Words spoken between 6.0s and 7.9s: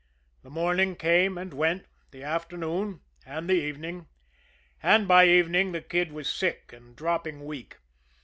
was sick and dropping weak.